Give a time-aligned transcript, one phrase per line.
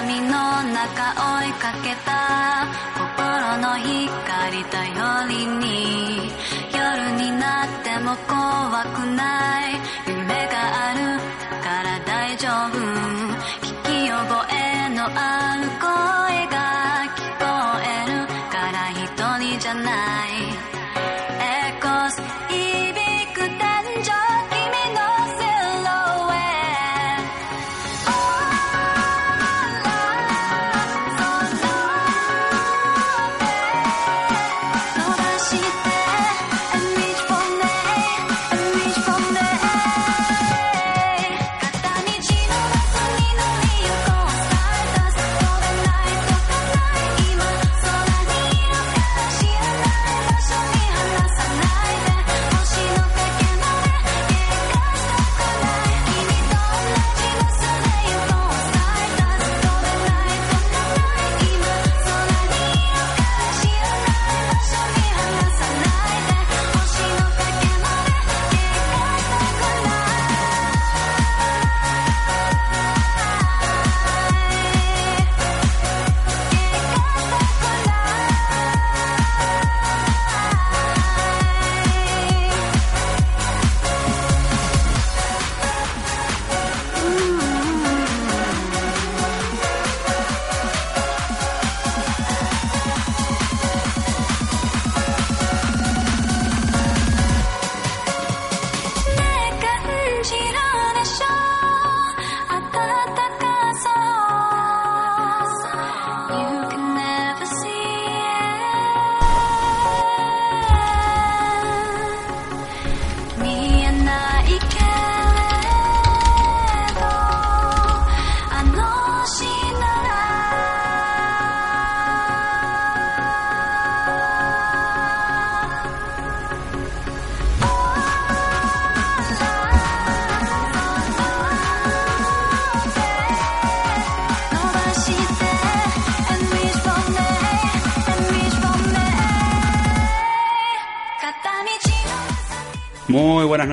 [0.00, 1.12] 闇の中
[1.42, 2.66] 追いかけた
[2.96, 6.30] 心の光頼りに。
[6.74, 9.69] 夜になっても怖くない。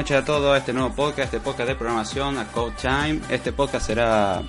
[0.08, 3.20] Noches a todos, este nuevo podcast, este podcast de programación, a Code Time.
[3.30, 4.42] Este podcast será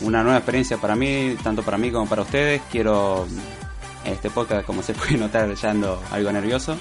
[0.00, 2.60] una nueva experiencia para mí, tanto para mí como para ustedes.
[2.72, 3.24] Quiero,
[4.04, 6.76] este podcast, como se puede notar, ya ando algo nervioso.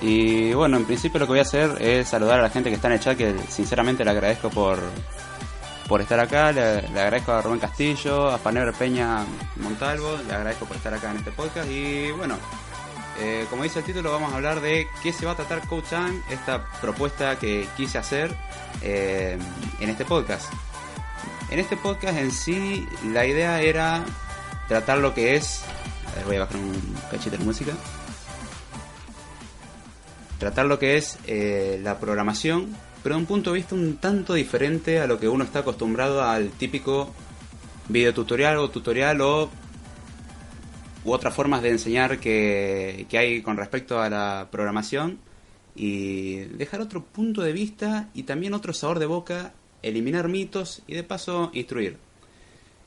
[0.00, 2.76] Y bueno, en principio lo que voy a hacer es saludar a la gente que
[2.76, 4.78] está en el chat, que sinceramente le agradezco por,
[5.88, 6.52] por estar acá.
[6.52, 9.26] Le, le agradezco a Rubén Castillo, a Panever Peña
[9.56, 11.70] Montalvo, le agradezco por estar acá en este podcast.
[11.70, 12.38] Y bueno,
[13.18, 15.86] eh, como dice el título, vamos a hablar de qué se va a tratar Coach
[15.88, 18.34] Time, esta propuesta que quise hacer
[18.82, 19.38] eh,
[19.80, 20.52] en este podcast.
[21.50, 24.04] En este podcast en sí, la idea era
[24.68, 25.62] tratar lo que es.
[26.12, 27.72] A ver, voy a bajar un cachito de música.
[30.38, 34.34] Tratar lo que es eh, la programación, pero de un punto de vista un tanto
[34.34, 37.14] diferente a lo que uno está acostumbrado al típico
[37.88, 39.48] videotutorial o tutorial o
[41.06, 45.18] u otras formas de enseñar que, hay con respecto a la programación
[45.76, 49.52] y dejar otro punto de vista y también otro sabor de boca,
[49.82, 51.96] eliminar mitos y de paso instruir.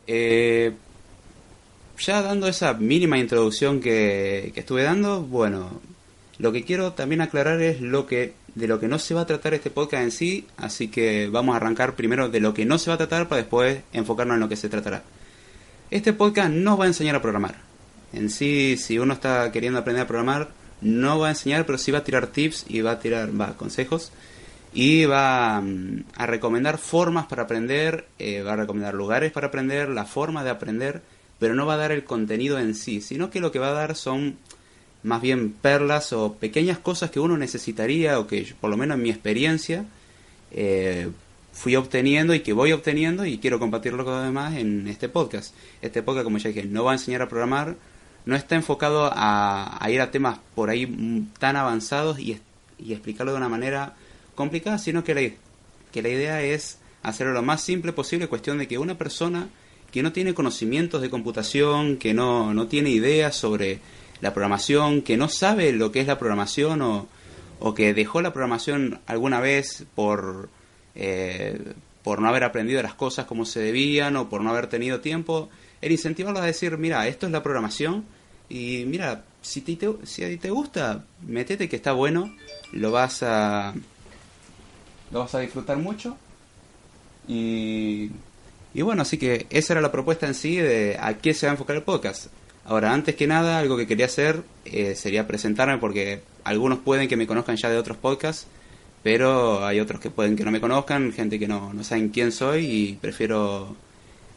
[0.05, 0.73] Eh,
[1.97, 5.79] ya dando esa mínima introducción que, que estuve dando, bueno,
[6.39, 9.25] lo que quiero también aclarar es lo que de lo que no se va a
[9.27, 12.77] tratar este podcast en sí, así que vamos a arrancar primero de lo que no
[12.77, 15.03] se va a tratar para después enfocarnos en lo que se tratará.
[15.91, 17.68] Este podcast no va a enseñar a programar.
[18.13, 20.49] En sí, si uno está queriendo aprender a programar,
[20.81, 23.55] no va a enseñar, pero sí va a tirar tips y va a tirar va,
[23.55, 24.11] consejos
[24.73, 29.89] y va mm, a recomendar formas para aprender, eh, va a recomendar lugares para aprender,
[29.89, 31.01] la forma de aprender,
[31.39, 33.73] pero no va a dar el contenido en sí, sino que lo que va a
[33.73, 34.37] dar son
[35.01, 38.97] más bien perlas o pequeñas cosas que uno necesitaría o que yo, por lo menos
[38.97, 39.85] en mi experiencia
[40.51, 41.09] eh,
[41.51, 45.55] fui obteniendo y que voy obteniendo y quiero compartirlo con los demás en este podcast.
[45.81, 47.75] Este podcast, como ya dije, no va a enseñar a programar,
[48.29, 52.39] no está enfocado a, ir a temas por ahí tan avanzados y,
[52.77, 53.95] y explicarlo de una manera
[54.35, 55.21] complicada, sino que la,
[55.91, 59.49] que la idea es hacerlo lo más simple posible, cuestión de que una persona
[59.91, 63.79] que no tiene conocimientos de computación, que no, no tiene ideas sobre
[64.21, 67.07] la programación, que no sabe lo que es la programación o,
[67.59, 70.49] o que dejó la programación alguna vez por,
[70.93, 71.59] eh,
[72.03, 75.49] por no haber aprendido las cosas como se debían o por no haber tenido tiempo,
[75.81, 78.05] el incentivarlos a decir, mira, esto es la programación
[78.49, 82.35] y mira, si te, te- si te gusta, metete que está bueno,
[82.73, 83.73] lo vas a
[85.11, 86.17] lo vas a disfrutar mucho
[87.27, 88.09] y
[88.73, 91.51] Y bueno, así que esa era la propuesta en sí de a qué se va
[91.51, 92.27] a enfocar el podcast.
[92.65, 97.17] Ahora, antes que nada, algo que quería hacer eh, sería presentarme porque algunos pueden que
[97.17, 98.45] me conozcan ya de otros podcasts,
[99.01, 102.31] pero hay otros que pueden que no me conozcan, gente que no, no saben quién
[102.31, 103.75] soy y prefiero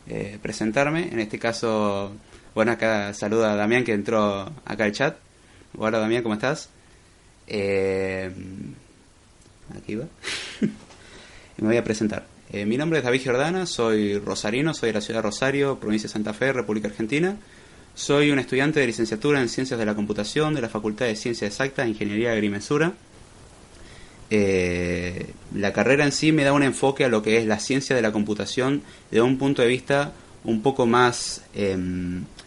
[0.08, 1.08] eh, presentarme.
[1.12, 2.12] En este caso,
[2.54, 5.16] bueno, acá saluda a Damián que entró acá al chat.
[5.76, 6.68] Hola Damián, ¿cómo estás?
[7.46, 8.30] Eh,
[9.76, 10.04] aquí va.
[11.58, 12.26] me voy a presentar.
[12.52, 16.08] Eh, mi nombre es David Giordana, soy rosarino, soy de la ciudad de Rosario, provincia
[16.08, 17.36] de Santa Fe, República Argentina.
[17.94, 21.50] Soy un estudiante de licenciatura en Ciencias de la Computación de la Facultad de Ciencias
[21.50, 22.92] Exactas Ingeniería de Agrimensura.
[24.28, 27.94] Eh, la carrera en sí me da un enfoque a lo que es la ciencia
[27.94, 30.12] de la computación de un punto de vista
[30.44, 31.76] un poco más eh,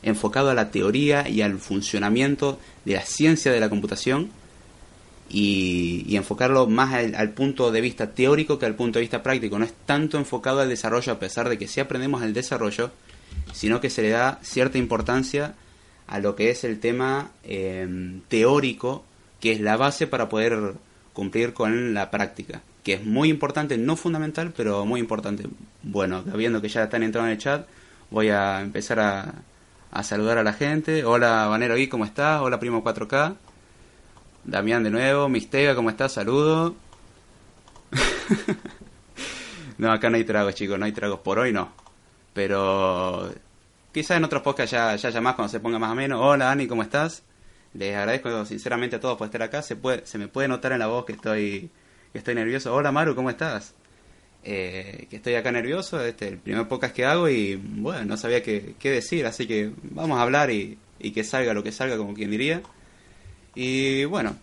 [0.06, 4.30] enfocado a la teoría y al funcionamiento de la ciencia de la computación
[5.30, 9.60] y, enfocarlo más al, al, punto de vista teórico que al punto de vista práctico.
[9.60, 12.92] No es tanto enfocado al desarrollo, a pesar de que sí aprendemos el desarrollo,
[13.52, 15.56] sino que se le da cierta importancia
[16.08, 17.88] a lo que es el tema eh,
[18.28, 19.04] teórico,
[19.42, 20.76] que es la base para poder
[21.14, 25.46] cumplir con la práctica, que es muy importante, no fundamental, pero muy importante.
[25.82, 27.68] Bueno, viendo que ya están entrando en el chat,
[28.12, 29.34] voy a empezar a,
[29.96, 31.06] a saludar a la gente.
[31.06, 32.42] Hola, Vanero I, ¿cómo estás?
[32.42, 33.38] Hola, Primo 4K.
[34.44, 36.12] Damián de nuevo, Mistega, ¿cómo estás?
[36.12, 36.76] Saludo.
[39.78, 41.72] no, acá no hay tragos, chicos, no hay tragos por hoy, no.
[42.34, 43.34] Pero
[43.94, 46.20] quizás en otros podcasts ya, ya más cuando se ponga más o menos.
[46.22, 47.24] Hola, Ani, ¿cómo estás?
[47.74, 49.62] Les agradezco sinceramente a todos por estar acá.
[49.62, 51.72] Se puede, se me puede notar en la voz que estoy,
[52.12, 52.76] que estoy nervioso.
[52.76, 53.74] Hola, Maru, ¿cómo estás?
[54.48, 58.44] Eh, que estoy acá nervioso, este el primer podcast que hago y bueno, no sabía
[58.44, 61.98] qué, qué decir, así que vamos a hablar y, y que salga lo que salga,
[61.98, 62.62] como quien diría.
[63.56, 64.36] Y bueno,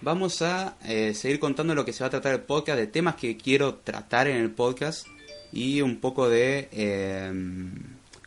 [0.00, 3.16] vamos a eh, seguir contando lo que se va a tratar el podcast, de temas
[3.16, 5.06] que quiero tratar en el podcast
[5.52, 7.32] y un poco de eh,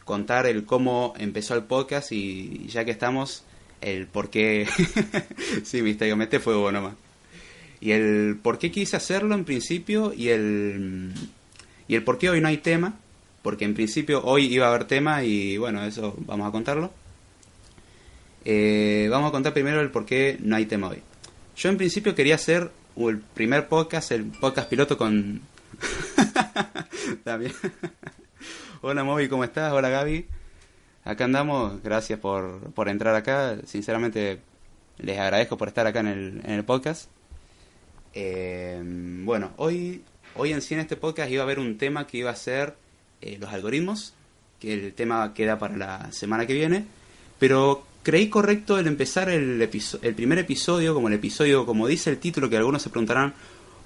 [0.05, 3.43] contar el cómo empezó el podcast y ya que estamos,
[3.81, 4.67] el por qué...
[5.63, 6.93] sí, misterio, mete fuego nomás.
[7.81, 11.13] Y el por qué quise hacerlo en principio y el,
[11.87, 12.95] y el por qué hoy no hay tema,
[13.41, 16.91] porque en principio hoy iba a haber tema y bueno, eso vamos a contarlo.
[18.45, 21.01] Eh, vamos a contar primero el por qué no hay tema hoy.
[21.55, 25.41] Yo en principio quería hacer el primer podcast, el podcast piloto con...
[27.23, 27.53] También.
[28.81, 29.71] Hola Moby, ¿cómo estás?
[29.71, 30.25] Hola Gaby.
[31.05, 33.57] Acá andamos, gracias por, por entrar acá.
[33.65, 34.39] Sinceramente
[34.97, 37.09] les agradezco por estar acá en el, en el podcast.
[38.13, 40.01] Eh, bueno, hoy,
[40.35, 42.75] hoy en sí en este podcast iba a haber un tema que iba a ser
[43.21, 44.13] eh, los algoritmos,
[44.59, 46.85] que el tema queda para la semana que viene,
[47.37, 52.17] pero creí correcto el empezar el, el primer episodio como el episodio, como dice el
[52.17, 53.33] título, que algunos se preguntarán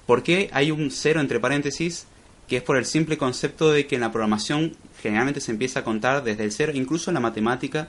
[0.06, 2.06] por qué hay un cero entre paréntesis,
[2.48, 5.84] que es por el simple concepto de que en la programación generalmente se empieza a
[5.84, 7.88] contar desde el cero, incluso en la matemática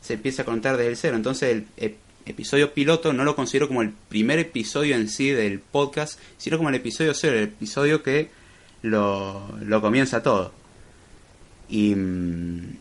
[0.00, 1.16] se empieza a contar desde el cero.
[1.16, 1.96] Entonces el, el
[2.26, 6.68] episodio piloto no lo considero como el primer episodio en sí del podcast, sino como
[6.68, 8.30] el episodio cero, el episodio que
[8.82, 10.52] lo, lo comienza todo.
[11.68, 12.76] Y mmm,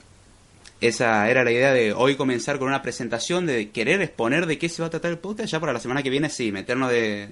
[0.82, 4.68] esa era la idea de hoy comenzar con una presentación, de querer exponer de qué
[4.68, 7.30] se va a tratar el podcast, ya para la semana que viene sí, meternos de,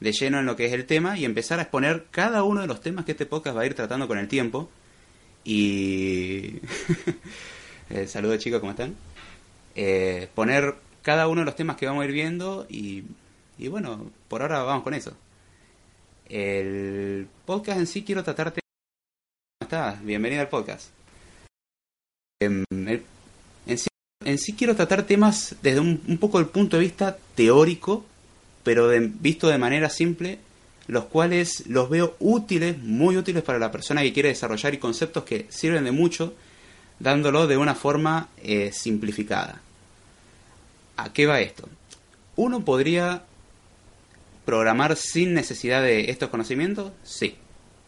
[0.00, 2.66] de lleno en lo que es el tema y empezar a exponer cada uno de
[2.66, 4.70] los temas que este podcast va a ir tratando con el tiempo.
[5.44, 6.56] Y...
[7.90, 8.94] eh, saludos chicos, ¿cómo están?
[9.74, 10.74] Eh, poner
[11.10, 13.02] cada uno de los temas que vamos a ir viendo y,
[13.58, 15.12] y bueno, por ahora vamos con eso.
[16.28, 18.60] El podcast en sí quiero tratarte...
[19.58, 20.04] ¿Cómo estás?
[20.04, 20.90] Bienvenido al podcast.
[22.40, 23.88] Eh, en, sí,
[24.24, 28.04] en, sí, quiero tratar temas desde un, un, poco el punto de vista teórico,
[28.62, 30.38] pero de, visto de manera simple,
[30.86, 35.24] los cuales los veo útiles, muy útiles para la persona que quiere desarrollar y conceptos
[35.24, 36.34] que sirven de mucho,
[37.00, 39.60] dándolo de una forma eh, simplificada.
[41.04, 41.68] ¿A qué va esto?
[42.36, 43.22] ¿Uno podría
[44.44, 46.92] programar sin necesidad de estos conocimientos?
[47.02, 47.36] Sí.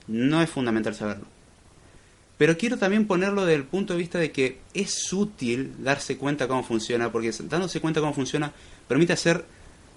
[0.08, 1.26] No es fundamental saberlo.
[2.38, 6.48] Pero quiero también ponerlo desde el punto de vista de que es útil darse cuenta
[6.48, 8.52] cómo funciona, porque dándose cuenta cómo funciona
[8.88, 9.44] permite hacer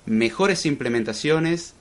[0.05, 1.73] mejores implementaciones,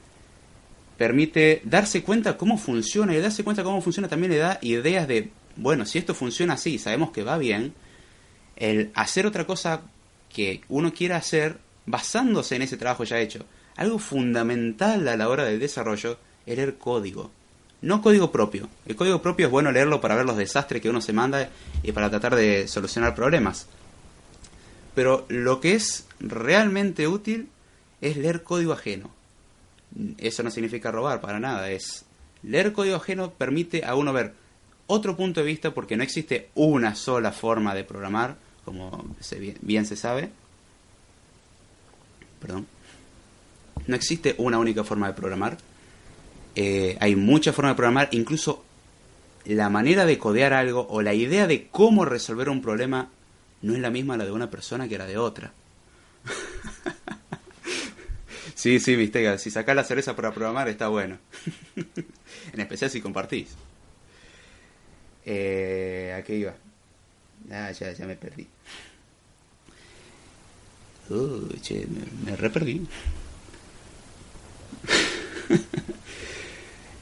[0.97, 5.31] permite darse cuenta cómo funciona y darse cuenta cómo funciona también le da ideas de,
[5.57, 7.75] bueno, si esto funciona así, sabemos que va bien,
[8.57, 9.83] el hacer otra cosa
[10.35, 13.47] que uno quiera hacer basándose en ese trabajo ya hecho.
[13.77, 17.31] Algo fundamental a la hora del desarrollo es leer código.
[17.81, 18.69] No código propio.
[18.87, 21.49] El código propio es bueno leerlo para ver los desastres que uno se manda
[21.83, 23.67] y para tratar de solucionar problemas.
[24.95, 27.49] Pero lo que es realmente útil
[28.01, 29.11] es leer código ajeno.
[30.19, 32.05] Eso no significa robar para nada, es
[32.43, 34.35] leer código ajeno permite a uno ver
[34.87, 39.87] otro punto de vista porque no existe una sola forma de programar, como se bien,
[39.87, 40.31] se sabe.
[42.41, 42.67] Perdón.
[43.87, 45.59] No existe una única forma de programar.
[46.57, 48.65] Eh, hay muchas formas de programar, incluso
[49.45, 53.11] la manera de codear algo o la idea de cómo resolver un problema
[53.63, 55.53] no es la misma la de una persona que la de otra.
[58.55, 61.19] sí, sí, viste, si sacás la cereza para programar está bueno.
[62.53, 63.49] en especial si compartís.
[65.27, 66.55] Eh, ¿A qué iba?
[67.51, 68.47] Ah, ya, ya me perdí.
[71.11, 72.51] Uh, che, me, me re.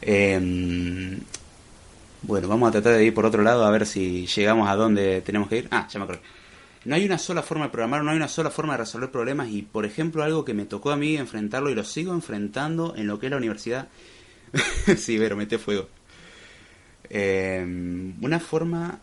[0.05, 1.21] Em,
[2.23, 5.21] bueno, vamos a tratar de ir por otro lado a ver si llegamos a donde
[5.21, 5.69] tenemos que ir.
[5.71, 6.23] Ah, ya me acuerdo.
[6.85, 9.49] No hay una sola forma de programar, no hay una sola forma de resolver problemas
[9.51, 13.07] y, por ejemplo, algo que me tocó a mí enfrentarlo y lo sigo enfrentando en
[13.07, 13.89] lo que es la universidad.
[14.97, 15.89] sí, pero mete fuego.
[17.09, 17.65] Eh,
[18.21, 18.99] una forma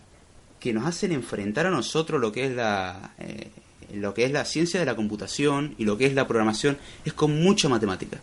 [0.59, 3.49] que nos hacen enfrentar a nosotros lo que es la eh,
[3.93, 7.13] lo que es la ciencia de la computación y lo que es la programación es
[7.13, 8.19] con mucha matemática.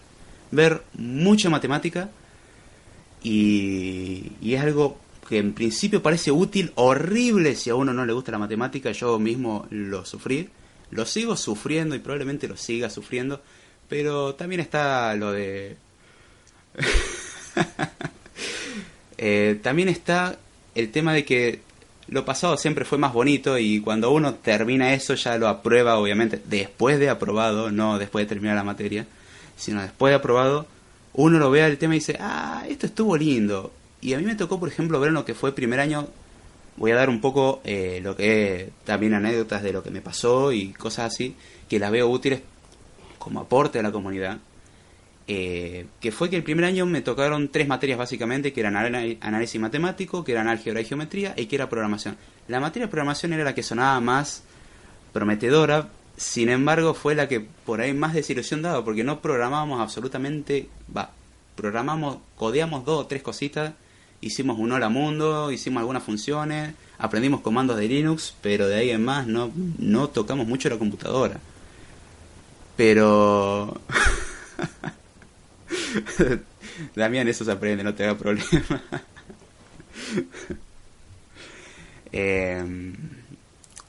[0.52, 2.10] Ver mucha matemática
[3.22, 8.12] y, y es algo que en principio parece útil, horrible si a uno no le
[8.12, 10.48] gusta la matemática, yo mismo lo sufrí,
[10.90, 13.42] lo sigo sufriendo y probablemente lo siga sufriendo,
[13.88, 15.76] pero también está lo de...
[19.18, 20.38] Eh, también está
[20.74, 21.62] el tema de que
[22.08, 26.40] lo pasado siempre fue más bonito y cuando uno termina eso ya lo aprueba, obviamente,
[26.44, 29.06] después de aprobado, no después de terminar la materia,
[29.56, 30.66] sino después de aprobado,
[31.14, 33.72] uno lo ve al tema y dice, ah, esto estuvo lindo.
[34.00, 36.06] Y a mí me tocó, por ejemplo, ver lo que fue primer año,
[36.76, 40.52] voy a dar un poco eh, lo que también anécdotas de lo que me pasó
[40.52, 41.34] y cosas así,
[41.68, 42.42] que las veo útiles
[43.18, 44.38] como aporte a la comunidad.
[45.28, 49.60] Eh, que fue que el primer año me tocaron tres materias básicamente, que eran análisis
[49.60, 52.16] matemático, que eran álgebra y geometría, y que era programación.
[52.46, 54.44] La materia de programación era la que sonaba más
[55.12, 60.68] prometedora, sin embargo fue la que por ahí más desilusión daba, porque no programábamos absolutamente,
[60.96, 61.10] va,
[61.56, 63.72] programamos, codeamos dos o tres cositas,
[64.20, 69.04] hicimos un hola mundo, hicimos algunas funciones, aprendimos comandos de Linux, pero de ahí en
[69.04, 71.40] más no, no tocamos mucho la computadora.
[72.76, 73.80] Pero...
[76.94, 78.82] Damián, eso se aprende, no te haga problema.
[82.12, 82.64] Eh,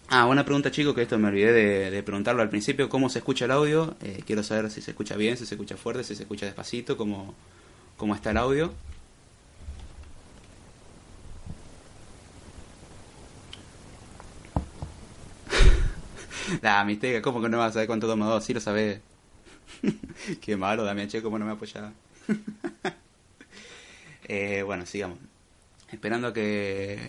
[0.09, 1.53] ah, una pregunta, chico, que esto me olvidé
[1.91, 2.89] de, preguntarlo al principio.
[2.89, 3.95] ¿Cómo se escucha el audio?
[4.01, 6.97] Eh, quiero saber si se escucha bien, si se escucha fuerte, si se escucha despacito,
[6.97, 7.35] cómo,
[7.95, 8.73] cómo está el audio.
[16.61, 16.85] La
[17.21, 18.43] ¿cómo que no vas a saber cuánto toma dos?
[18.43, 18.99] Sí lo sabes.
[20.41, 21.93] Qué malo, Damián, che, cómo no me apoyaba.
[24.27, 25.19] eh, bueno, sigamos.
[25.91, 26.99] Esperando a que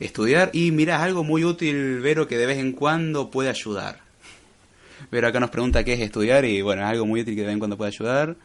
[0.00, 0.50] estudiar.
[0.52, 4.00] Y mira, algo muy útil, Vero, que de vez en cuando puede ayudar.
[5.10, 7.46] Vero acá nos pregunta qué es estudiar y bueno, es algo muy útil que de
[7.46, 8.36] vez en cuando puede ayudar.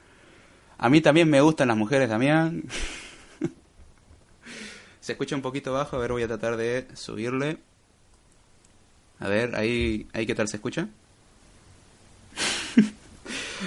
[0.77, 2.63] A mí también me gustan las mujeres, Damián.
[5.00, 7.58] Se escucha un poquito bajo, a ver, voy a tratar de subirle.
[9.19, 10.88] A ver, ahí, ahí qué tal se escucha.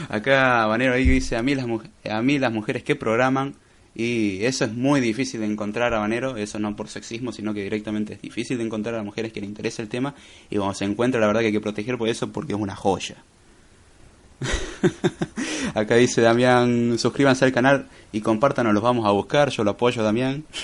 [0.08, 1.66] Acá Banero ahí dice a mí las
[2.10, 3.54] a mí las mujeres que programan
[3.94, 7.62] y eso es muy difícil de encontrar a Banero, eso no por sexismo, sino que
[7.62, 10.14] directamente es difícil de encontrar a las mujeres que le interesa el tema
[10.48, 12.74] y cuando se encuentra la verdad que hay que proteger por eso porque es una
[12.74, 13.16] joya.
[15.74, 20.02] Acá dice Damián, suscríbanse al canal y compártanos, los vamos a buscar, yo lo apoyo
[20.02, 20.44] Damián.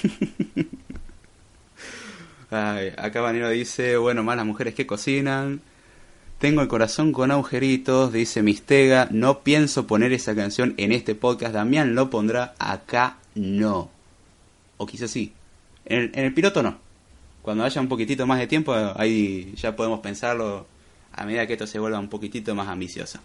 [2.51, 5.61] Acá Vanero dice, bueno, más las mujeres que cocinan.
[6.39, 9.09] Tengo el corazón con agujeritos, dice Mistega.
[9.11, 11.53] No pienso poner esa canción en este podcast.
[11.53, 13.91] Damián lo pondrá acá, no.
[14.77, 15.33] O quizás sí.
[15.85, 16.79] En el, piloto no.
[17.43, 20.67] Cuando haya un poquitito más de tiempo, ahí ya podemos pensarlo
[21.13, 23.19] a medida que esto se vuelva un poquitito más ambicioso.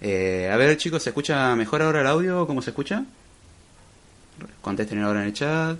[0.00, 2.48] Eh, a ver, chicos, ¿se escucha mejor ahora el audio?
[2.48, 3.04] ¿Cómo se escucha?
[4.60, 5.78] Contesten ahora en el chat.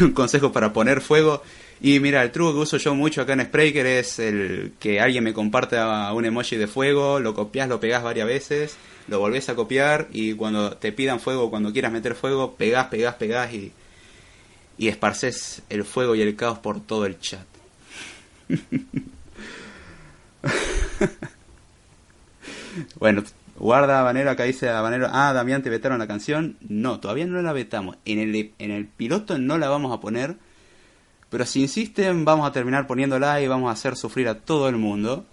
[0.04, 1.42] un consejo para poner fuego.
[1.80, 5.24] Y mira, el truco que uso yo mucho acá en Spreaker es el que alguien
[5.24, 8.76] me comparta un emoji de fuego, lo copias, lo pegas varias veces,
[9.08, 13.14] lo volvés a copiar y cuando te pidan fuego, cuando quieras meter fuego, pegás, pegás,
[13.14, 13.72] pegás y,
[14.76, 17.46] y esparces el fuego y el caos por todo el chat.
[22.98, 23.24] bueno,
[23.60, 26.56] guarda Habanero, acá dice Habanero, ah, Damián, te vetaron la canción.
[26.60, 27.96] No, todavía no la vetamos.
[28.04, 30.36] En el, en el piloto no la vamos a poner.
[31.28, 34.76] Pero si insisten, vamos a terminar poniéndola y vamos a hacer sufrir a todo el
[34.76, 35.26] mundo.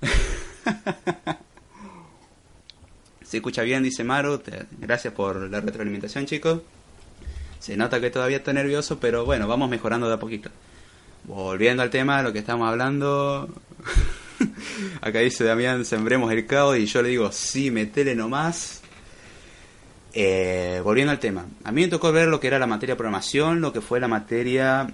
[3.22, 4.42] Se escucha bien, dice Maru.
[4.80, 6.62] Gracias por la retroalimentación, chicos.
[7.60, 10.50] Se nota que todavía está nervioso, pero bueno, vamos mejorando de a poquito.
[11.24, 13.48] Volviendo al tema lo que estamos hablando.
[15.00, 18.82] Acá dice Damián, sembremos el caos y yo le digo, sí, metele nomás.
[20.12, 21.46] Eh, volviendo al tema.
[21.62, 24.08] A mí me tocó ver lo que era la materia programación, lo que fue la
[24.08, 24.92] materia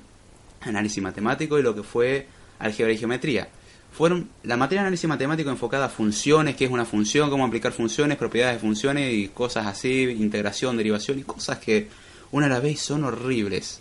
[0.60, 2.26] análisis matemático y lo que fue
[2.58, 3.48] álgebra y geometría.
[3.92, 7.72] Fueron la materia de análisis matemático enfocada a funciones, qué es una función, cómo aplicar
[7.72, 11.88] funciones, propiedades de funciones y cosas así, integración, derivación y cosas que
[12.30, 13.80] una a la vez son horribles.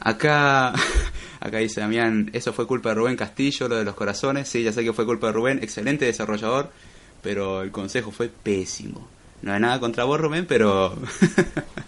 [0.00, 0.72] Acá,
[1.40, 4.48] acá dice Damián, eso fue culpa de Rubén Castillo, lo de los corazones.
[4.48, 6.70] Sí, ya sé que fue culpa de Rubén, excelente desarrollador,
[7.22, 9.08] pero el consejo fue pésimo.
[9.42, 10.96] No hay nada contra vos, Rubén, pero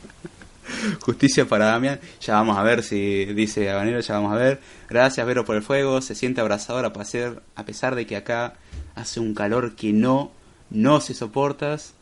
[1.00, 2.00] justicia para Damián.
[2.20, 4.60] Ya vamos a ver si dice Habanero, ya vamos a ver.
[4.88, 6.00] Gracias, Vero, por el fuego.
[6.00, 8.54] Se siente abrazador a pesar, a pesar de que acá
[8.94, 10.32] hace un calor que no,
[10.70, 11.94] no se soportas.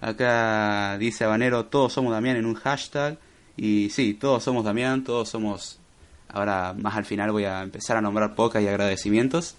[0.00, 3.18] Acá dice Habanero, todos somos Damián en un hashtag.
[3.62, 5.78] Y sí, todos somos Damián, todos somos...
[6.28, 9.54] Ahora más al final voy a empezar a nombrar pocas y agradecimientos.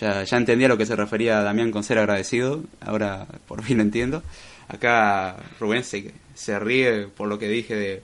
[0.00, 3.78] Ya, ya entendí a lo que se refería Damián con ser agradecido, ahora por fin
[3.78, 4.24] entiendo.
[4.66, 8.02] Acá Rubén se, se ríe por lo que dije de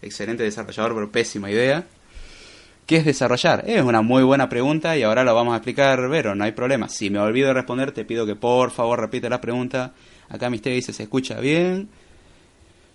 [0.00, 1.84] excelente desarrollador, pero pésima idea.
[2.86, 3.64] ¿Qué es desarrollar?
[3.66, 6.88] Es una muy buena pregunta y ahora lo vamos a explicar, Vero, no hay problema.
[6.88, 9.92] Si me olvido de responder, te pido que por favor repita la pregunta.
[10.28, 11.88] Acá Mister dice, ¿se escucha bien?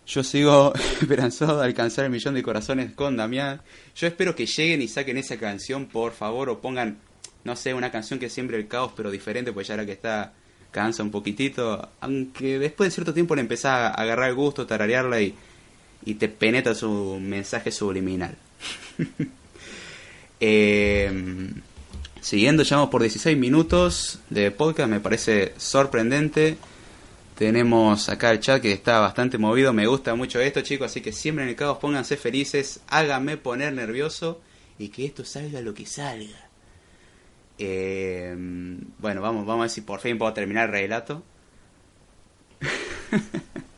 [0.10, 3.62] Yo sigo esperanzado de alcanzar el millón de corazones con Damián.
[3.96, 6.98] Yo espero que lleguen y saquen esa canción, por favor, o pongan,
[7.44, 10.34] no sé, una canción que siempre el caos, pero diferente, pues ya la que está
[10.72, 11.90] cansa un poquitito.
[12.02, 15.36] Aunque después de cierto tiempo le empezás a agarrar el gusto, tararearla y,
[16.04, 18.36] y te penetra su mensaje subliminal.
[20.42, 21.12] Eh,
[22.22, 26.56] siguiendo, llevamos por 16 minutos de podcast, me parece sorprendente.
[27.40, 31.14] Tenemos acá el chat que está bastante movido, me gusta mucho esto chicos, así que
[31.14, 34.42] siempre en el caos pónganse felices, háganme poner nervioso
[34.78, 36.50] y que esto salga lo que salga.
[37.58, 38.36] Eh,
[38.98, 41.24] bueno, vamos, vamos a ver si por fin puedo terminar el relato.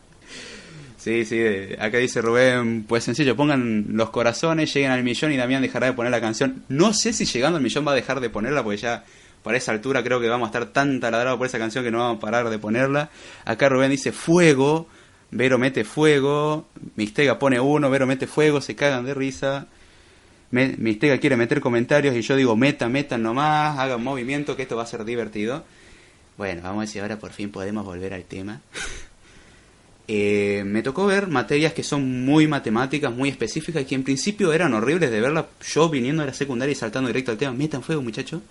[0.97, 1.41] Sí, sí,
[1.79, 5.93] acá dice Rubén, pues sencillo, pongan los corazones, lleguen al millón y Damián dejará de
[5.93, 6.63] poner la canción.
[6.69, 9.03] No sé si llegando al millón va a dejar de ponerla, porque ya
[9.43, 11.99] para esa altura creo que vamos a estar tan taladrados por esa canción que no
[11.99, 13.10] vamos a parar de ponerla.
[13.45, 14.88] Acá Rubén dice fuego,
[15.32, 19.67] Vero mete fuego, Mistega pone uno, Vero mete fuego, se cagan de risa.
[20.51, 24.84] Mistega quiere meter comentarios y yo digo meta, metan nomás, hagan movimiento que esto va
[24.84, 25.63] a ser divertido.
[26.38, 28.62] Bueno, vamos a ver si ahora por fin podemos volver al tema.
[30.13, 34.73] Eh, me tocó ver materias que son muy matemáticas, muy específicas, que en principio eran
[34.73, 35.45] horribles de verlas.
[35.65, 38.41] Yo viniendo de la secundaria y saltando directo al tema, metan fuego, muchachos.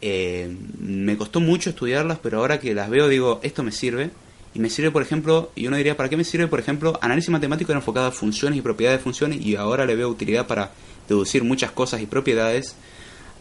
[0.00, 4.10] Eh, me costó mucho estudiarlas, pero ahora que las veo digo, esto me sirve.
[4.54, 7.28] Y me sirve, por ejemplo, y uno diría, ¿para qué me sirve, por ejemplo, análisis
[7.28, 10.70] matemático era enfocado a funciones y propiedades de funciones, y ahora le veo utilidad para
[11.08, 12.74] deducir muchas cosas y propiedades.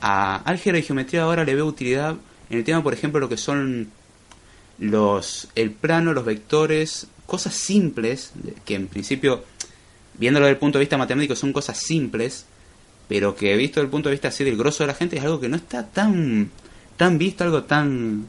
[0.01, 2.15] A álgebra y geometría ahora le veo utilidad
[2.49, 3.91] en el tema, por ejemplo, lo que son
[4.77, 8.33] los el plano, los vectores, cosas simples,
[8.65, 9.43] que en principio,
[10.15, 12.45] viéndolo desde el punto de vista matemático, son cosas simples,
[13.07, 15.23] pero que visto desde el punto de vista así del grosso de la gente es
[15.23, 16.49] algo que no está tan
[16.97, 18.27] tan visto, algo tan...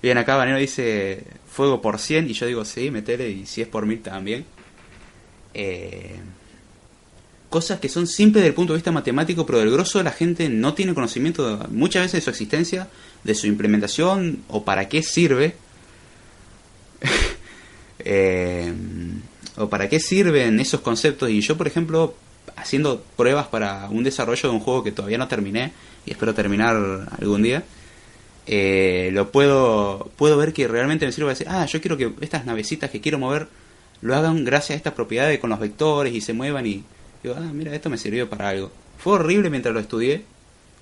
[0.00, 3.68] Bien, acá Vanero dice fuego por 100 y yo digo sí, metele y si es
[3.68, 4.44] por 1000 también.
[5.54, 6.16] Eh,
[7.48, 10.12] cosas que son simples desde el punto de vista matemático, pero del grosso de la
[10.12, 12.88] gente no tiene conocimiento muchas veces de su existencia,
[13.24, 15.54] de su implementación o para qué sirve.
[18.10, 18.72] Eh,
[19.56, 21.28] o para qué sirven esos conceptos.
[21.30, 22.14] Y yo, por ejemplo,
[22.60, 25.72] haciendo pruebas para un desarrollo de un juego que todavía no terminé
[26.06, 26.76] y espero terminar
[27.20, 27.64] algún día,
[28.46, 32.46] eh, lo puedo puedo ver que realmente me sirve decir, ah, yo quiero que estas
[32.46, 33.46] navecitas que quiero mover
[34.00, 36.84] lo hagan gracias a estas propiedades con los vectores y se muevan y
[37.22, 38.70] digo, ah, mira, esto me sirvió para algo.
[38.96, 40.24] Fue horrible mientras lo estudié,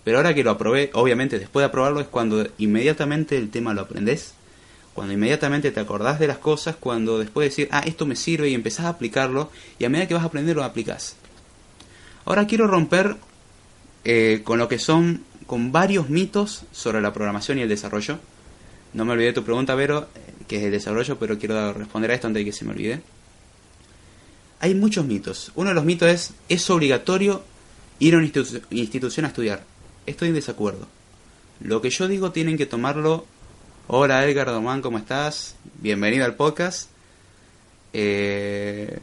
[0.05, 3.83] pero ahora que lo aprobé, obviamente después de aprobarlo es cuando inmediatamente el tema lo
[3.83, 4.35] aprendes,
[4.95, 8.49] cuando inmediatamente te acordás de las cosas, cuando después de decir, ah, esto me sirve
[8.49, 11.17] y empezás a aplicarlo, y a medida que vas a aprender lo aplicas.
[12.27, 13.17] Ahora quiero romper
[14.05, 18.19] eh, con lo que son, con varios mitos sobre la programación y el desarrollo.
[18.93, 20.09] No me olvidé tu pregunta, Vero,
[20.49, 23.01] que es el desarrollo, pero quiero responder a esto antes de que se me olvide.
[24.61, 25.53] Hay muchos mitos.
[25.55, 27.43] Uno de los mitos es, es obligatorio
[27.99, 29.65] ir a una institu- institución a estudiar.
[30.07, 30.87] Estoy en desacuerdo.
[31.61, 33.27] Lo que yo digo tienen que tomarlo.
[33.87, 35.55] Hola Edgar Domán, ¿cómo estás?
[35.81, 36.91] Bienvenido al podcast.
[37.93, 38.99] Eh,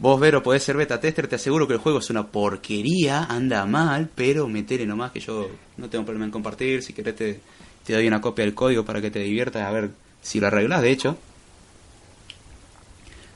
[0.00, 3.66] Vos, Vero, podés ser beta tester, te aseguro que el juego es una porquería, anda
[3.66, 7.40] mal, pero metele nomás que yo no tengo problema en compartir, si querés te,
[7.84, 9.90] te doy una copia del código para que te diviertas a ver
[10.22, 11.18] si lo arreglas, de hecho.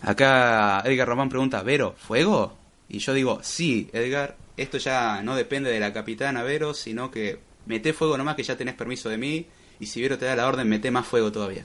[0.02, 2.56] Acá Edgar Román pregunta, Vero, ¿fuego?
[2.88, 7.40] Y yo digo, sí, Edgar, esto ya no depende de la capitana Vero, sino que
[7.66, 9.46] mete fuego nomás que ya tenés permiso de mí,
[9.80, 11.64] y si Vero te da la orden, mete más fuego todavía.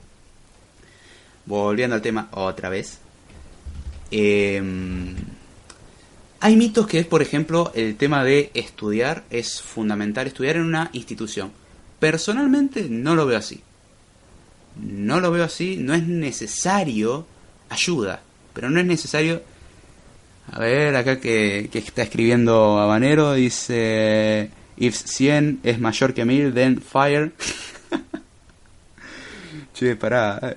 [1.45, 2.99] Volviendo al tema otra vez.
[4.11, 5.15] Em,
[6.39, 10.89] hay mitos que es, por ejemplo, el tema de estudiar, es fundamental estudiar en una
[10.93, 11.51] institución.
[11.99, 13.61] Personalmente no lo veo así.
[14.75, 17.25] No lo veo así, no es necesario
[17.69, 18.21] ayuda,
[18.53, 19.41] pero no es necesario...
[20.49, 24.51] A ver, acá que, que está escribiendo Habanero, dice...
[24.77, 27.31] If 100 es mayor que 1000, then fire.
[29.73, 30.55] che, pará.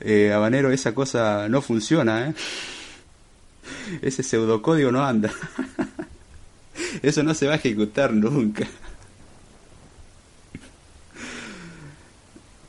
[0.00, 2.34] Eh, Habanero, esa cosa no funciona, ¿eh?
[4.02, 5.32] Ese pseudocódigo no anda.
[7.02, 8.66] Eso no se va a ejecutar nunca.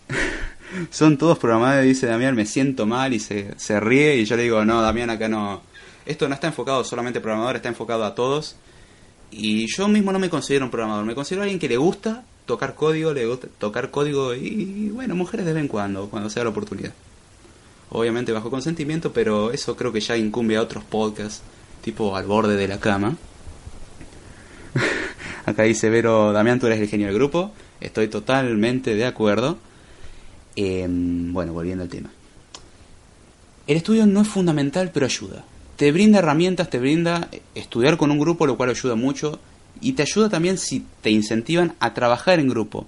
[0.91, 4.43] Son todos programados, dice Damián, me siento mal y se, se ríe y yo le
[4.43, 5.61] digo, no, Damián, acá no.
[6.05, 8.55] Esto no está enfocado solamente a programador, está enfocado a todos.
[9.31, 12.73] Y yo mismo no me considero un programador, me considero alguien que le gusta tocar
[12.73, 16.49] código, le gusta tocar código y, bueno, mujeres de vez en cuando, cuando sea la
[16.49, 16.93] oportunidad.
[17.91, 21.41] Obviamente bajo consentimiento, pero eso creo que ya incumbe a otros podcasts,
[21.81, 23.17] tipo al borde de la cama.
[25.45, 27.51] Acá dice Vero, Damián, tú eres el genio del grupo.
[27.81, 29.57] Estoy totalmente de acuerdo.
[30.55, 32.11] Eh, bueno, volviendo al tema.
[33.65, 35.45] El estudio no es fundamental, pero ayuda.
[35.75, 39.39] Te brinda herramientas, te brinda estudiar con un grupo, lo cual ayuda mucho.
[39.81, 42.87] Y te ayuda también si te incentivan a trabajar en grupo.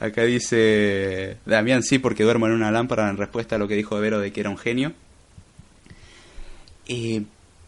[0.00, 3.98] Acá dice Damián, sí, porque duermo en una lámpara en respuesta a lo que dijo
[3.98, 4.92] Vero de que era un genio.
[6.88, 7.22] Eh,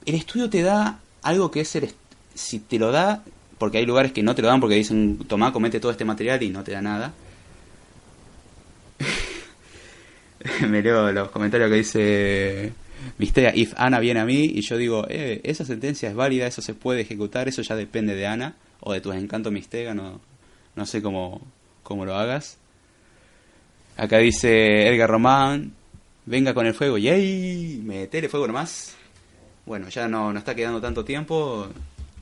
[0.07, 1.91] el estudio te da algo que es el...
[2.35, 3.25] Si te lo da,
[3.59, 6.43] porque hay lugares que no te lo dan porque dicen, tomá, comete todo este material
[6.43, 7.13] y no te da nada.
[10.69, 12.73] Me leo los comentarios que dice
[13.19, 16.63] Mistega, if Ana viene a mí y yo digo, eh, esa sentencia es válida, eso
[16.63, 20.21] se puede ejecutar, eso ya depende de Ana o de tus encantos Mistega, no,
[20.77, 21.41] no sé cómo,
[21.89, 22.59] cómo lo hagas.
[23.97, 25.73] Acá dice Edgar Román,
[26.27, 28.95] venga con el fuego, yay, metele fuego nomás.
[29.65, 31.69] Bueno, ya no, no está quedando tanto tiempo,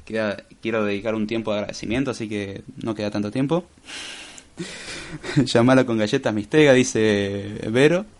[0.07, 3.66] queda- quiero dedicar un tiempo de agradecimiento, así que no queda tanto tiempo.
[5.44, 8.07] Llamala con galletas Mistega, dice Vero.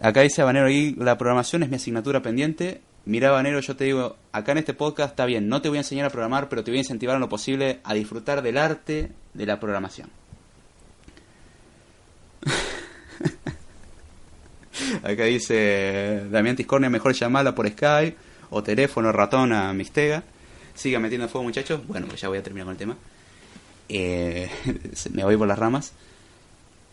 [0.00, 0.66] Acá dice Habanero,
[1.04, 2.80] la programación es mi asignatura pendiente.
[3.04, 5.80] Mira, Habanero, yo te digo, acá en este podcast está bien, no te voy a
[5.80, 9.10] enseñar a programar, pero te voy a incentivar en lo posible a disfrutar del arte
[9.34, 10.08] de la programación.
[15.02, 18.16] Acá dice Damián Tiscornia, mejor llamarla por Skype
[18.50, 20.22] o teléfono ratón a Mistega.
[20.74, 21.86] Siga metiendo fuego, muchachos.
[21.86, 22.96] Bueno, pues ya voy a terminar con el tema.
[23.88, 24.48] Eh,
[25.12, 25.92] me voy por las ramas.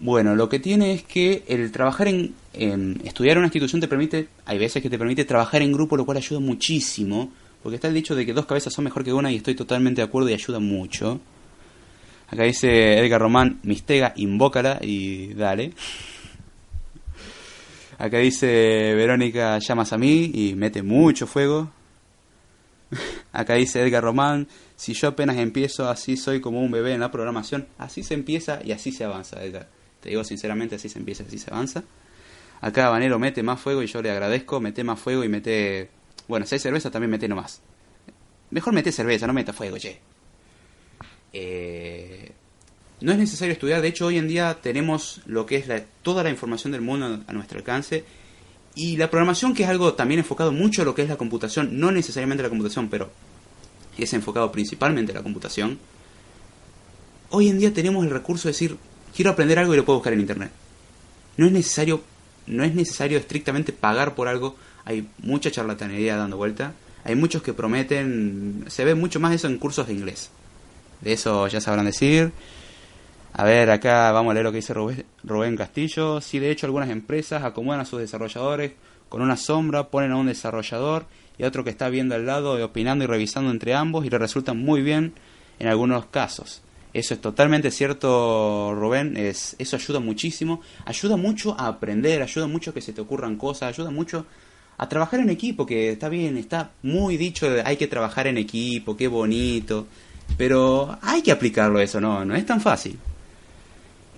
[0.01, 2.33] Bueno, lo que tiene es que el trabajar en,
[3.03, 6.05] estudiar en una institución te permite, hay veces que te permite trabajar en grupo, lo
[6.05, 9.29] cual ayuda muchísimo, porque está el dicho de que dos cabezas son mejor que una
[9.29, 11.19] y estoy totalmente de acuerdo y ayuda mucho.
[12.29, 15.73] Acá dice Edgar Román, Mistega, invócala y dale.
[17.97, 21.71] Acá dice Verónica, llamas a mí y mete mucho fuego.
[23.33, 27.11] Acá dice Edgar Román, si yo apenas empiezo así soy como un bebé en la
[27.11, 29.78] programación, así se empieza y así se avanza, Edgar.
[30.01, 31.83] Te digo sinceramente, así se empieza así se avanza.
[32.61, 35.89] Acá Habanero mete más fuego y yo le agradezco, mete más fuego y mete...
[36.27, 37.61] Bueno, si hay cerveza también mete nomás.
[38.51, 39.99] Mejor mete cerveza, no meta fuego, che.
[41.31, 42.31] Eh,
[43.01, 45.67] no es necesario estudiar, de hecho hoy en día tenemos lo que es
[46.01, 48.03] toda la información del mundo a nuestro alcance
[48.75, 51.79] y la programación que es algo también enfocado mucho a lo que es la computación,
[51.79, 53.09] no necesariamente la computación, pero
[53.97, 55.79] es enfocado principalmente a la computación.
[57.29, 58.77] Hoy en día tenemos el recurso de decir,
[59.15, 60.51] quiero aprender algo y lo puedo buscar en internet.
[61.37, 62.01] No es necesario,
[62.47, 67.53] no es necesario estrictamente pagar por algo, hay mucha charlatanería dando vuelta, hay muchos que
[67.53, 70.31] prometen, se ve mucho más eso en cursos de inglés.
[71.01, 72.31] De eso ya sabrán decir.
[73.33, 76.19] A ver, acá vamos a leer lo que dice Rubén, Castillo.
[76.19, 78.73] Sí, de hecho, algunas empresas acomodan a sus desarrolladores
[79.07, 81.05] con una sombra, ponen a un desarrollador
[81.37, 84.09] y a otro que está viendo al lado, y opinando y revisando entre ambos, y
[84.09, 85.13] le resulta muy bien
[85.59, 86.61] en algunos casos.
[86.93, 89.15] Eso es totalmente cierto, Rubén.
[89.15, 90.61] Es, eso ayuda muchísimo.
[90.85, 94.25] Ayuda mucho a aprender, ayuda mucho a que se te ocurran cosas, ayuda mucho
[94.77, 98.95] a trabajar en equipo, que está bien, está muy dicho, hay que trabajar en equipo,
[98.95, 99.87] qué bonito.
[100.37, 102.97] Pero hay que aplicarlo eso, no, no es tan fácil.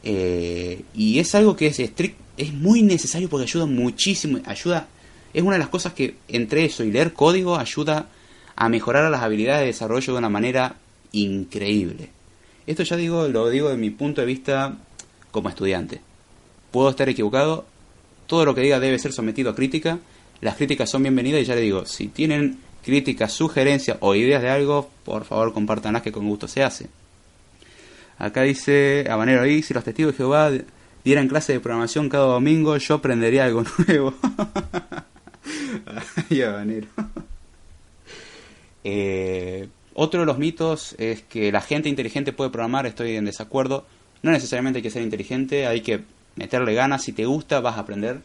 [0.04, 4.88] Eh, y es algo que es estric- es muy necesario porque ayuda muchísimo, ayuda,
[5.34, 8.08] es una de las cosas que entre eso y leer código ayuda
[8.56, 10.76] a mejorar las habilidades de desarrollo de una manera
[11.12, 12.10] increíble.
[12.68, 14.78] Esto ya digo, lo digo de mi punto de vista
[15.32, 16.02] como estudiante.
[16.72, 17.66] Puedo estar equivocado,
[18.28, 20.00] todo lo que diga debe ser sometido a crítica,
[20.42, 24.50] las críticas son bienvenidas y ya le digo, si tienen críticas, sugerencias o ideas de
[24.50, 26.88] algo, por favor compártanlas que con gusto se hace.
[28.18, 30.52] Acá dice Habanero ahí, si los testigos de Jehová
[31.04, 34.14] dieran clase de programación cada domingo, yo aprendería algo nuevo.
[36.30, 36.88] Ay, Habanero.
[38.84, 43.86] Eh, otro de los mitos es que la gente inteligente puede programar, estoy en desacuerdo.
[44.22, 46.02] No necesariamente hay que ser inteligente, hay que
[46.36, 48.22] meterle ganas, si te gusta vas a aprender.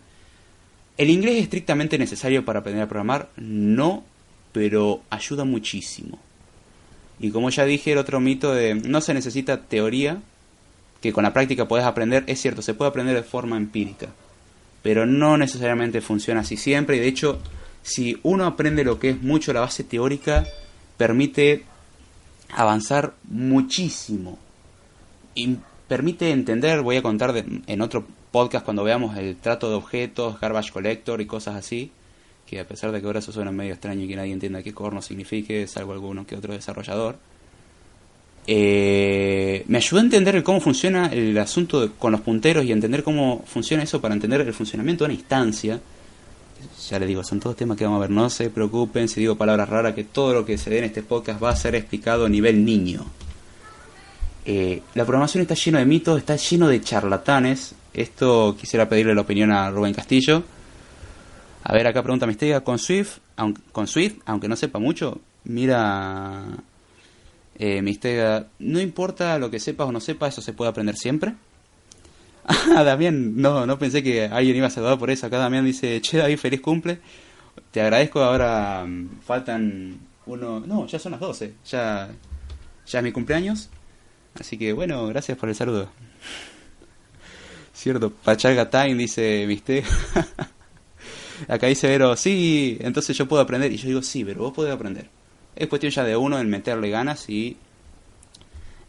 [0.97, 3.29] ¿El inglés es estrictamente necesario para aprender a programar?
[3.37, 4.05] No,
[4.53, 6.19] pero ayuda muchísimo.
[7.19, 10.21] Y como ya dije, el otro mito de no se necesita teoría,
[11.01, 14.09] que con la práctica puedes aprender, es cierto, se puede aprender de forma empírica,
[14.83, 16.97] pero no necesariamente funciona así siempre.
[16.97, 17.39] Y de hecho,
[17.83, 20.45] si uno aprende lo que es mucho la base teórica,
[20.97, 21.65] permite
[22.51, 24.39] avanzar muchísimo.
[25.35, 25.57] Y
[25.89, 30.41] permite entender, voy a contar de- en otro podcast cuando veamos el trato de objetos,
[30.41, 31.91] garbage collector y cosas así,
[32.47, 34.73] que a pesar de que ahora eso suena medio extraño y que nadie entienda qué
[34.73, 37.17] corno signifique, salvo alguno que otro desarrollador,
[38.49, 43.43] eh, me ayudó a entender cómo funciona el asunto con los punteros y entender cómo
[43.47, 45.81] funciona eso para entender el funcionamiento de una instancia.
[46.89, 49.37] Ya les digo, son todos temas que vamos a ver, no se preocupen si digo
[49.37, 52.27] palabras raras, que todo lo que se dé en este podcast va a ser explicado
[52.27, 53.05] a nivel niño.
[54.45, 57.75] Eh, la programación está lleno de mitos, está lleno de charlatanes.
[57.93, 60.45] Esto quisiera pedirle la opinión a Rubén Castillo.
[61.65, 66.45] A ver, acá pregunta Mistega, con Swift, aunque, con Swift, aunque no sepa mucho, mira,
[67.59, 71.35] eh, Mistega, no importa lo que sepas o no sepas, eso se puede aprender siempre.
[72.77, 75.27] Ah, Damián, no, no pensé que alguien iba a saludar por eso.
[75.27, 77.01] Acá Damián dice, che David, feliz cumple.
[77.71, 80.61] Te agradezco, ahora mm, faltan uno...
[80.61, 82.09] No, ya son las 12, ya,
[82.87, 83.69] ya es mi cumpleaños.
[84.39, 85.89] Así que bueno, gracias por el saludo.
[87.73, 89.83] Cierto, Pachalga Time dice Viste.
[91.49, 93.73] Acá dice Vero, sí, entonces yo puedo aprender.
[93.73, 95.09] Y yo digo, sí, pero vos podés aprender.
[95.55, 97.57] Es cuestión ya de uno en meterle ganas y,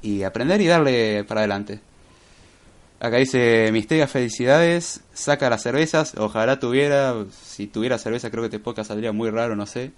[0.02, 1.80] y aprender y darle para adelante.
[3.00, 8.60] Acá dice Mistega, felicidades, saca las cervezas, ojalá tuviera, si tuviera cerveza creo que este
[8.60, 9.92] podcast saldría muy raro, no sé.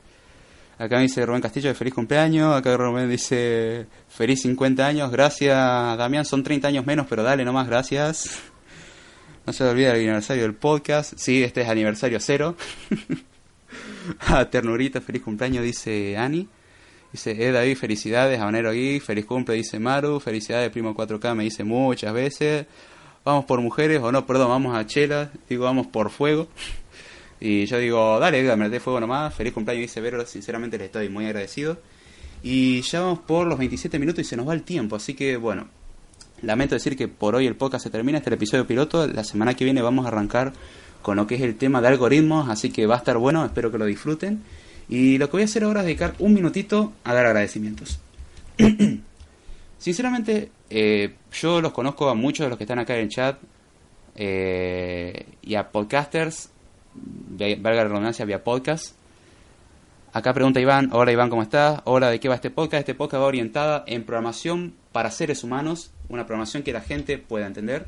[0.79, 2.55] Acá me dice Rubén Castillo, feliz cumpleaños.
[2.55, 5.11] Acá Rubén dice, feliz 50 años.
[5.11, 5.57] Gracias,
[5.97, 6.23] Damián.
[6.23, 8.39] Son 30 años menos, pero dale nomás, gracias.
[9.45, 11.13] No se olvide el aniversario del podcast.
[11.17, 12.55] Sí, este es aniversario cero.
[14.27, 16.47] ah, ternurita, feliz cumpleaños, dice Ani.
[17.11, 18.39] Dice, eh, David, felicidades.
[18.39, 20.19] Habanero Gui, feliz cumple, dice Maru.
[20.19, 22.67] Felicidades, primo 4K, me dice muchas veces.
[23.25, 25.31] Vamos por mujeres, o no, perdón, vamos a chela.
[25.49, 26.47] Digo, vamos por fuego.
[27.41, 29.33] Y yo digo, dale, Edgar, me fuego nomás.
[29.33, 30.25] Feliz cumpleaños, dice Vero.
[30.25, 31.77] Sinceramente le estoy muy agradecido.
[32.43, 34.97] Y ya vamos por los 27 minutos y se nos va el tiempo.
[34.97, 35.69] Así que, bueno,
[36.41, 38.17] lamento decir que por hoy el podcast se termina.
[38.17, 39.07] Este es el episodio piloto.
[39.07, 40.51] La semana que viene vamos a arrancar
[41.01, 42.49] con lo que es el tema de algoritmos.
[42.49, 43.45] Así que va a estar bueno.
[43.45, 44.43] Espero que lo disfruten.
[44.89, 47.99] Y lo que voy a hacer ahora es dedicar un minutito a dar agradecimientos.
[49.77, 53.37] Sinceramente, eh, yo los conozco a muchos de los que están acá en el chat.
[54.15, 56.49] eh, y a podcasters
[56.93, 58.95] valga la redundancia, vía podcast.
[60.11, 61.81] Acá pregunta Iván, hola Iván, ¿cómo estás?
[61.85, 62.79] Hola, ¿de qué va este podcast?
[62.81, 67.45] Este podcast va orientada en programación para seres humanos, una programación que la gente pueda
[67.45, 67.85] entender.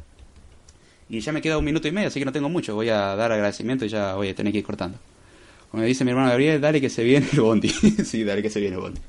[1.09, 3.15] Y ya me queda un minuto y medio, así que no tengo mucho, voy a
[3.15, 4.97] dar agradecimiento y ya voy a tener que ir cortando.
[5.71, 7.69] Como dice mi hermano Gabriel, dale que se viene el bondi.
[8.05, 8.99] sí, dale que se viene el bondi.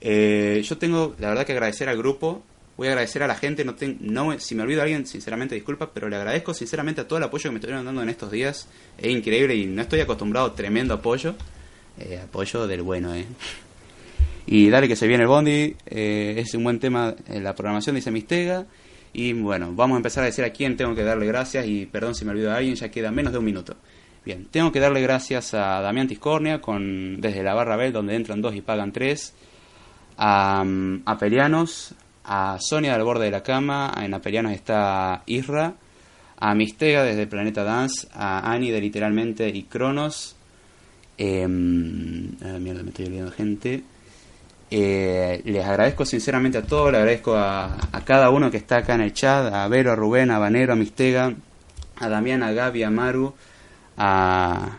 [0.00, 2.42] Eh, yo tengo, la verdad, que agradecer al grupo.
[2.76, 3.64] Voy a agradecer a la gente.
[3.64, 7.08] No, ten- no Si me olvido de alguien, sinceramente disculpa, pero le agradezco sinceramente a
[7.08, 8.68] todo el apoyo que me estuvieron dando en estos días.
[8.98, 11.34] Es increíble y no estoy acostumbrado a tremendo apoyo.
[11.98, 13.24] Eh, apoyo del bueno, ¿eh?
[14.46, 15.76] Y dale que se viene el bondi.
[15.86, 18.66] eh, es un buen tema en la programación, dice Mistega.
[19.12, 21.66] Y bueno, vamos a empezar a decir a quién tengo que darle gracias.
[21.66, 23.76] Y perdón si me olvido de alguien, ya queda menos de un minuto.
[24.24, 28.40] Bien, tengo que darle gracias a Damián Tiscornia con, desde la barra Bell, donde entran
[28.40, 29.34] dos y pagan tres
[30.16, 35.74] a, mm, a Pelianos, a Sonia del borde de la cama, en Apelianos está Isra,
[36.38, 40.36] a Mistega desde Planeta Dance, a Ani de Literalmente y Cronos,
[41.18, 43.82] eh, mierda, me estoy olvidando gente.
[44.70, 48.94] Eh, les agradezco sinceramente a todos, le agradezco a, a cada uno que está acá
[48.94, 51.34] en el chat, a Vero, a Rubén, a Vanero, a Mistega,
[51.96, 53.34] a Damián, a Gaby, a Maru,
[53.96, 54.78] a,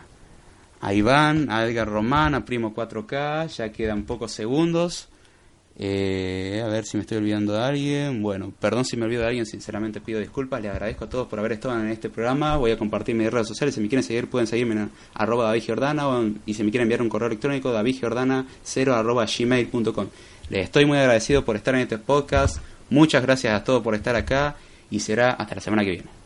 [0.92, 5.08] Iván, a Edgar Román, a Primo 4K, ya quedan pocos segundos.
[5.78, 8.22] Eh, a ver si me estoy olvidando de alguien.
[8.22, 10.62] Bueno, perdón si me olvido de alguien, sinceramente pido disculpas.
[10.62, 12.56] Les agradezco a todos por haber estado en este programa.
[12.56, 13.74] Voy a compartir mis redes sociales.
[13.74, 15.64] Si me quieren seguir, pueden seguirme en arroba David
[16.46, 20.06] y si me quieren enviar un correo electrónico, davidgiordana0 arroba gmail.com.
[20.48, 24.14] Les estoy muy agradecido por estar en este podcast, Muchas gracias a todos por estar
[24.14, 24.56] acá
[24.90, 26.25] y será hasta la semana que viene.